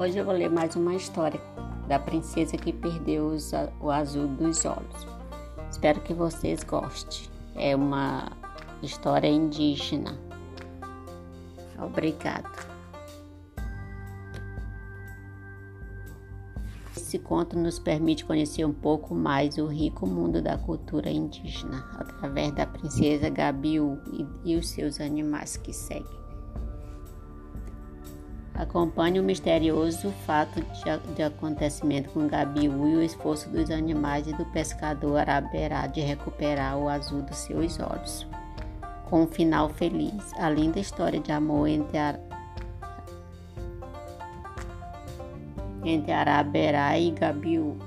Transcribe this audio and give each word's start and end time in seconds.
Hoje 0.00 0.16
eu 0.16 0.24
vou 0.24 0.32
ler 0.32 0.48
mais 0.48 0.76
uma 0.76 0.94
história 0.94 1.40
da 1.88 1.98
princesa 1.98 2.56
que 2.56 2.72
perdeu 2.72 3.36
o 3.80 3.90
azul 3.90 4.28
dos 4.28 4.64
olhos. 4.64 5.08
Espero 5.68 6.00
que 6.00 6.14
vocês 6.14 6.62
gostem. 6.62 7.28
É 7.56 7.74
uma 7.74 8.30
história 8.80 9.26
indígena. 9.26 10.16
Obrigado. 11.76 12.48
Esse 16.96 17.18
conto 17.18 17.58
nos 17.58 17.80
permite 17.80 18.24
conhecer 18.24 18.64
um 18.64 18.72
pouco 18.72 19.16
mais 19.16 19.58
o 19.58 19.66
rico 19.66 20.06
mundo 20.06 20.40
da 20.40 20.56
cultura 20.56 21.10
indígena 21.10 21.84
através 21.98 22.52
da 22.52 22.64
princesa 22.66 23.28
Gabiu 23.28 23.98
e, 24.12 24.52
e 24.52 24.56
os 24.56 24.68
seus 24.68 25.00
animais 25.00 25.56
que 25.56 25.72
seguem. 25.72 26.27
Acompanhe 28.58 29.20
o 29.20 29.22
misterioso 29.22 30.10
fato 30.26 30.60
de, 30.60 31.14
de 31.14 31.22
acontecimento 31.22 32.10
com 32.10 32.26
Gabiú 32.26 32.88
e 32.88 32.96
o 32.96 33.02
esforço 33.04 33.48
dos 33.50 33.70
animais 33.70 34.26
e 34.26 34.32
do 34.32 34.44
pescador 34.46 35.20
Araberá 35.20 35.86
de 35.86 36.00
recuperar 36.00 36.76
o 36.76 36.88
azul 36.88 37.22
dos 37.22 37.36
seus 37.36 37.78
olhos. 37.78 38.26
Com 39.08 39.22
um 39.22 39.26
final 39.28 39.68
feliz, 39.68 40.32
a 40.36 40.50
linda 40.50 40.80
história 40.80 41.20
de 41.20 41.30
amor 41.30 41.68
entre, 41.68 41.98
a, 41.98 42.18
entre 45.84 46.10
Araberá 46.10 46.98
e 46.98 47.12
Gabiú. 47.12 47.78